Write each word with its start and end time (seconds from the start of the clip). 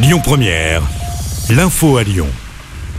Lyon 0.00 0.20
Première, 0.22 0.82
l'info 1.50 1.96
à 1.96 2.04
Lyon. 2.04 2.28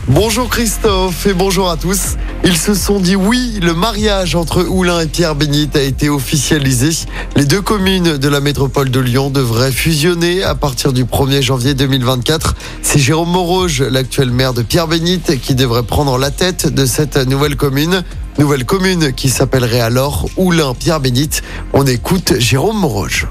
Bonjour 0.06 0.50
Christophe 0.50 1.26
et 1.26 1.32
bonjour 1.32 1.70
à 1.70 1.78
tous. 1.78 2.16
Ils 2.44 2.58
se 2.58 2.74
sont 2.74 3.00
dit 3.00 3.16
oui, 3.16 3.58
le 3.62 3.72
mariage 3.72 4.34
entre 4.34 4.64
Oulin 4.64 5.00
et 5.00 5.06
Pierre 5.06 5.34
Bénite 5.34 5.76
a 5.76 5.82
été 5.82 6.10
officialisé. 6.10 6.90
Les 7.36 7.46
deux 7.46 7.62
communes 7.62 8.18
de 8.18 8.28
la 8.28 8.40
métropole 8.40 8.90
de 8.90 9.00
Lyon 9.00 9.30
devraient 9.30 9.72
fusionner 9.72 10.42
à 10.42 10.54
partir 10.54 10.92
du 10.92 11.06
1er 11.06 11.40
janvier 11.40 11.72
2024. 11.72 12.54
C'est 12.82 12.98
Jérôme 12.98 13.30
Moroge, 13.30 13.80
l'actuel 13.80 14.30
maire 14.30 14.52
de 14.52 14.60
Pierre 14.60 14.86
Bénite, 14.86 15.40
qui 15.40 15.54
devrait 15.54 15.84
prendre 15.84 16.18
la 16.18 16.30
tête 16.30 16.66
de 16.66 16.84
cette 16.84 17.16
nouvelle 17.16 17.56
commune. 17.56 18.04
Nouvelle 18.38 18.66
commune 18.66 19.14
qui 19.14 19.30
s'appellerait 19.30 19.80
alors 19.80 20.28
Oulin-Pierre 20.36 21.00
Bénite. 21.00 21.42
On 21.72 21.86
écoute 21.86 22.34
Jérôme 22.38 22.78
Moroge 22.78 23.26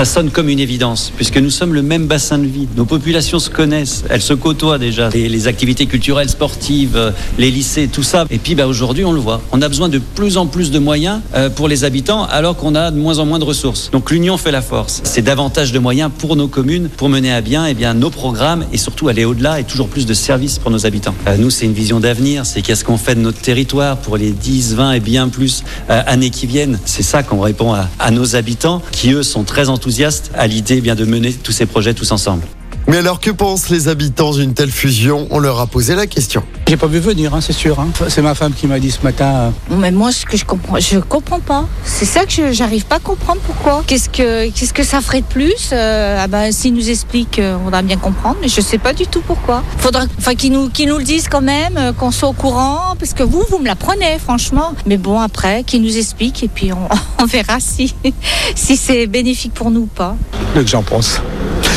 ça 0.00 0.06
sonne 0.06 0.30
comme 0.30 0.48
une 0.48 0.60
évidence, 0.60 1.12
puisque 1.14 1.36
nous 1.36 1.50
sommes 1.50 1.74
le 1.74 1.82
même 1.82 2.06
bassin 2.06 2.38
de 2.38 2.46
vie. 2.46 2.66
Nos 2.74 2.86
populations 2.86 3.38
se 3.38 3.50
connaissent, 3.50 4.02
elles 4.08 4.22
se 4.22 4.32
côtoient 4.32 4.78
déjà. 4.78 5.10
Les, 5.10 5.46
activités 5.46 5.84
culturelles, 5.84 6.30
sportives, 6.30 6.96
euh, 6.96 7.10
les 7.36 7.50
lycées, 7.50 7.86
tout 7.86 8.02
ça. 8.02 8.24
Et 8.30 8.38
puis 8.38 8.54
bah, 8.54 8.66
aujourd'hui, 8.66 9.04
on 9.04 9.12
le 9.12 9.20
voit. 9.20 9.42
On 9.52 9.60
a 9.60 9.68
besoin 9.68 9.90
de 9.90 9.98
plus 9.98 10.38
en 10.38 10.46
plus 10.46 10.70
de 10.70 10.78
moyens 10.78 11.20
euh, 11.34 11.50
pour 11.50 11.68
les 11.68 11.84
habitants, 11.84 12.24
alors 12.24 12.56
qu'on 12.56 12.74
a 12.74 12.90
de 12.90 12.98
moins 12.98 13.18
en 13.18 13.26
moins 13.26 13.38
de 13.38 13.44
ressources. 13.44 13.90
Donc 13.90 14.10
l'union 14.10 14.38
fait 14.38 14.50
la 14.50 14.62
force. 14.62 15.02
C'est 15.04 15.20
davantage 15.20 15.70
de 15.70 15.78
moyens 15.78 16.10
pour 16.16 16.34
nos 16.34 16.48
communes, 16.48 16.88
pour 16.88 17.10
mener 17.10 17.30
à 17.30 17.42
bien, 17.42 17.66
eh 17.66 17.74
bien 17.74 17.92
nos 17.92 18.08
programmes 18.08 18.64
et 18.72 18.78
surtout 18.78 19.08
aller 19.08 19.26
au-delà 19.26 19.60
et 19.60 19.64
toujours 19.64 19.88
plus 19.88 20.06
de 20.06 20.14
services 20.14 20.58
pour 20.58 20.70
nos 20.70 20.86
habitants. 20.86 21.14
Euh, 21.26 21.36
nous, 21.36 21.50
c'est 21.50 21.66
une 21.66 21.74
vision 21.74 22.00
d'avenir. 22.00 22.46
C'est 22.46 22.62
qu'est-ce 22.62 22.86
qu'on 22.86 22.96
fait 22.96 23.16
de 23.16 23.20
notre 23.20 23.42
territoire 23.42 23.98
pour 23.98 24.16
les 24.16 24.30
10, 24.30 24.76
20 24.76 24.92
et 24.92 25.00
bien 25.00 25.28
plus 25.28 25.62
années 25.90 26.30
qui 26.30 26.46
viennent. 26.46 26.78
C'est 26.86 27.02
ça 27.02 27.22
qu'on 27.22 27.40
répond 27.40 27.74
à, 27.74 27.86
à 27.98 28.10
nos 28.10 28.34
habitants, 28.34 28.80
qui 28.92 29.12
eux 29.12 29.22
sont 29.22 29.44
très 29.44 29.68
enthousiastes 29.68 29.89
à 30.34 30.46
l'idée 30.46 30.76
eh 30.78 30.80
bien 30.80 30.94
de 30.94 31.04
mener 31.04 31.32
tous 31.32 31.52
ces 31.52 31.66
projets 31.66 31.94
tous 31.94 32.12
ensemble. 32.12 32.44
Mais 32.90 32.96
alors 32.96 33.20
que 33.20 33.30
pensent 33.30 33.68
les 33.68 33.86
habitants 33.86 34.32
d'une 34.32 34.52
telle 34.52 34.72
fusion? 34.72 35.28
On 35.30 35.38
leur 35.38 35.60
a 35.60 35.68
posé 35.68 35.94
la 35.94 36.08
question. 36.08 36.42
J'ai 36.66 36.76
pas 36.76 36.88
vu 36.88 36.98
venir, 36.98 37.32
hein, 37.32 37.40
c'est 37.40 37.52
sûr. 37.52 37.78
Hein. 37.78 37.86
C'est 38.08 38.20
ma 38.20 38.34
femme 38.34 38.52
qui 38.52 38.66
m'a 38.66 38.80
dit 38.80 38.90
ce 38.90 39.04
matin. 39.04 39.52
euh... 39.70 39.76
Mais 39.78 39.92
moi, 39.92 40.10
ce 40.10 40.26
que 40.26 40.36
je 40.36 40.44
comprends, 40.44 40.76
je 40.80 40.98
comprends 40.98 41.38
pas. 41.38 41.68
C'est 41.84 42.04
ça 42.04 42.24
que 42.24 42.32
je 42.32 42.50
j'arrive 42.50 42.86
pas 42.86 42.96
à 42.96 42.98
comprendre 42.98 43.40
pourquoi. 43.46 43.84
Qu'est-ce 43.86 44.08
que 44.08 44.50
qu'est-ce 44.50 44.72
que 44.72 44.82
ça 44.82 45.00
ferait 45.00 45.20
de 45.20 45.26
plus 45.26 45.70
euh, 45.72 46.18
Ah 46.20 46.26
ben, 46.26 46.50
s'ils 46.50 46.74
nous 46.74 46.90
expliquent, 46.90 47.38
euh, 47.38 47.56
on 47.64 47.70
va 47.70 47.82
bien 47.82 47.96
comprendre. 47.96 48.38
Mais 48.42 48.48
je 48.48 48.60
sais 48.60 48.78
pas 48.78 48.92
du 48.92 49.06
tout 49.06 49.22
pourquoi. 49.24 49.62
Faudra, 49.78 50.06
enfin, 50.18 50.34
qu'ils 50.34 50.50
nous 50.50 50.68
qu'ils 50.68 50.88
nous 50.88 50.98
le 50.98 51.04
disent 51.04 51.28
quand 51.28 51.42
même, 51.42 51.76
euh, 51.76 51.92
qu'on 51.92 52.10
soit 52.10 52.30
au 52.30 52.32
courant, 52.32 52.96
parce 52.98 53.14
que 53.14 53.22
vous, 53.22 53.44
vous 53.50 53.60
me 53.60 53.66
l'apprenez, 53.66 54.18
franchement. 54.18 54.72
Mais 54.86 54.96
bon, 54.96 55.20
après, 55.20 55.62
qu'ils 55.62 55.82
nous 55.82 55.96
expliquent 55.96 56.42
et 56.42 56.48
puis 56.48 56.72
on, 56.72 56.88
on 57.22 57.26
verra 57.26 57.60
si 57.60 57.94
si 58.56 58.76
c'est 58.76 59.06
bénéfique 59.06 59.54
pour 59.54 59.70
nous 59.70 59.82
ou 59.82 59.86
pas. 59.86 60.16
Le 60.56 60.64
que 60.64 60.68
j'en 60.68 60.82
pense. 60.82 61.20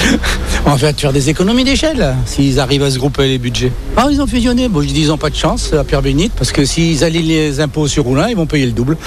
On 0.65 0.75
va 0.75 0.93
faire 0.93 1.13
des 1.13 1.29
économies 1.29 1.63
d'échelle 1.63 2.15
s'ils 2.25 2.59
arrivent 2.59 2.83
à 2.83 2.91
se 2.91 2.97
grouper 2.97 3.27
les 3.27 3.37
budgets. 3.37 3.71
Ah, 3.97 4.07
ils 4.09 4.21
ont 4.21 4.27
fusionné. 4.27 4.69
Bon, 4.69 4.81
je 4.81 4.87
dis 4.87 5.01
ils 5.01 5.07
n'ont 5.07 5.17
pas 5.17 5.29
de 5.29 5.35
chance 5.35 5.73
à 5.73 5.83
Pierre 5.83 6.01
Bénite 6.01 6.33
parce 6.37 6.51
que 6.51 6.65
s'ils 6.65 7.03
allient 7.03 7.23
les 7.23 7.59
impôts 7.59 7.87
sur 7.87 8.03
Roulin, 8.03 8.29
ils 8.29 8.35
vont 8.35 8.45
payer 8.45 8.65
le 8.65 8.71
double. 8.71 8.97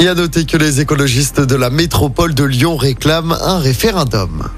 Et 0.00 0.08
à 0.08 0.14
noter 0.14 0.44
que 0.44 0.56
les 0.56 0.80
écologistes 0.80 1.40
de 1.40 1.54
la 1.54 1.70
métropole 1.70 2.34
de 2.34 2.44
Lyon 2.44 2.76
réclament 2.76 3.36
un 3.40 3.58
référendum. 3.58 4.48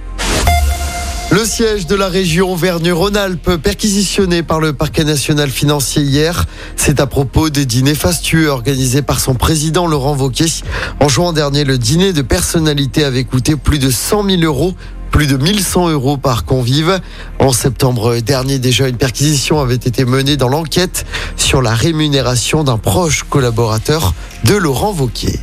Le 1.31 1.45
siège 1.45 1.87
de 1.87 1.97
la 1.97 2.09
région 2.09 2.53
Auvergne-Rhône-Alpes 2.53 3.57
perquisitionné 3.57 4.45
par 4.45 4.61
le 4.61 4.73
parquet 4.73 5.03
national 5.03 5.51
financier 5.51 6.03
hier. 6.03 6.47
C'est 6.77 7.01
à 7.01 7.07
propos 7.07 7.51
des 7.51 7.67
dîners 7.67 7.97
fastueux 7.97 8.49
organisés 8.49 9.03
par 9.03 9.19
son 9.19 9.35
président 9.35 9.89
Laurent 9.89 10.17
Wauquiez. 10.17 10.63
En 11.01 11.09
juin 11.09 11.33
dernier, 11.33 11.65
le 11.65 11.79
dîner 11.79 12.13
de 12.13 12.23
personnalité 12.23 13.05
avait 13.05 13.25
coûté 13.25 13.57
plus 13.57 13.81
de 13.81 13.91
100 13.91 14.31
000 14.31 14.43
euros 14.43 14.75
plus 15.17 15.27
de 15.27 15.39
1100 15.39 15.89
euros 15.93 16.19
par 16.19 16.45
convive. 16.45 17.01
En 17.39 17.51
septembre 17.51 18.19
dernier, 18.19 18.59
déjà, 18.59 18.87
une 18.87 18.99
perquisition 18.99 19.63
avait 19.63 19.75
été 19.75 20.05
menée 20.05 20.37
dans 20.37 20.51
l'enquête 20.51 21.07
sur 21.39 21.63
la 21.63 21.73
rémunération 21.73 22.65
d'un 22.65 22.77
proche 22.77 23.23
collaborateur 23.23 24.13
de 24.45 24.55
Laurent 24.55 24.93
Wauquiez. 24.93 25.41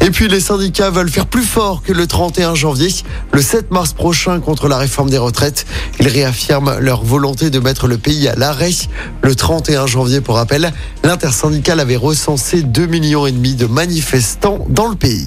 Et 0.00 0.10
puis 0.10 0.28
les 0.28 0.38
syndicats 0.38 0.90
veulent 0.90 1.10
faire 1.10 1.26
plus 1.26 1.42
fort 1.42 1.82
que 1.82 1.92
le 1.92 2.06
31 2.06 2.54
janvier, 2.54 2.94
le 3.32 3.42
7 3.42 3.72
mars 3.72 3.94
prochain 3.94 4.38
contre 4.38 4.68
la 4.68 4.76
réforme 4.76 5.10
des 5.10 5.18
retraites. 5.18 5.66
Ils 5.98 6.06
réaffirment 6.06 6.78
leur 6.78 7.02
volonté 7.02 7.50
de 7.50 7.58
mettre 7.58 7.88
le 7.88 7.98
pays 7.98 8.28
à 8.28 8.36
l'arrêt. 8.36 8.70
Le 9.22 9.34
31 9.34 9.88
janvier, 9.88 10.20
pour 10.20 10.36
rappel, 10.36 10.72
l'intersyndicale 11.02 11.80
avait 11.80 11.96
recensé 11.96 12.62
2 12.62 12.86
millions 12.86 13.24
de 13.24 13.66
manifestants 13.66 14.64
dans 14.68 14.86
le 14.86 14.94
pays. 14.94 15.26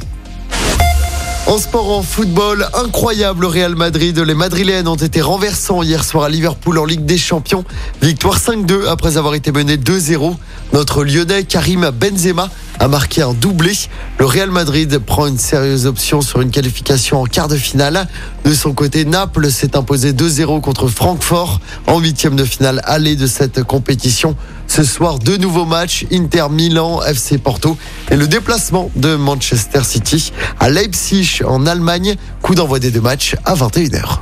En 1.46 1.58
sport, 1.58 1.92
en 1.92 2.04
football, 2.04 2.68
incroyable 2.74 3.42
le 3.42 3.48
Real 3.48 3.76
Madrid. 3.76 4.18
Les 4.18 4.34
Madrilènes 4.34 4.88
ont 4.88 4.96
été 4.96 5.22
renversants 5.22 5.84
hier 5.84 6.04
soir 6.04 6.24
à 6.24 6.30
Liverpool 6.30 6.80
en 6.80 6.86
Ligue 6.86 7.06
des 7.06 7.18
Champions. 7.18 7.66
Victoire 8.02 8.40
5-2 8.40 8.88
après 8.88 9.18
avoir 9.18 9.36
été 9.36 9.52
mené 9.52 9.76
2-0. 9.76 10.38
Notre 10.72 11.04
Lyonnais 11.04 11.44
Karim 11.44 11.92
Benzema 11.92 12.50
a 12.80 12.88
marqué 12.88 13.22
un 13.22 13.34
doublé. 13.34 13.74
Le 14.20 14.26
Real 14.26 14.52
Madrid 14.52 14.98
prend 15.00 15.28
une 15.28 15.38
sérieuse 15.38 15.86
option 15.86 16.22
sur 16.22 16.42
une 16.42 16.52
qualification 16.52 17.22
en 17.22 17.26
quart 17.26 17.48
de 17.48 17.56
finale. 17.56 18.08
De 18.46 18.54
son 18.54 18.74
côté, 18.74 19.06
Naples 19.06 19.52
s'est 19.52 19.76
imposé 19.76 20.14
2-0 20.14 20.62
contre 20.62 20.88
Francfort 20.88 21.60
en 21.88 22.00
huitième 22.00 22.36
de 22.36 22.46
finale 22.46 22.82
aller 22.86 23.16
de 23.16 23.28
cette 23.28 23.64
compétition. 23.64 24.36
Ce 24.68 24.84
soir, 24.84 25.20
deux 25.20 25.38
nouveaux 25.38 25.66
matchs, 25.66 26.06
Inter 26.12 26.48
Milan, 26.50 27.02
FC 27.04 27.38
Porto 27.38 27.78
et 28.10 28.16
le 28.16 28.28
déplacement 28.28 28.90
de 28.96 29.16
Manchester 29.16 29.84
City 29.84 30.32
à 30.60 30.70
Leipzig 30.70 31.42
en 31.46 31.66
Allemagne. 31.66 32.16
Coup 32.42 32.56
d'envoi 32.56 32.80
des 32.80 32.92
deux 32.92 33.02
matchs 33.02 33.36
à 33.46 33.56
21h. 33.56 34.20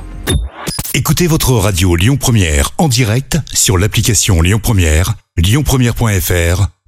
Écoutez 0.94 1.26
votre 1.26 1.52
radio 1.52 1.96
Lyon 1.96 2.18
Première 2.18 2.72
en 2.76 2.88
direct 2.88 3.38
sur 3.54 3.78
l'application 3.78 4.42
Lyon 4.42 4.60
Première, 4.62 5.14
lyonpremière.fr 5.38 6.81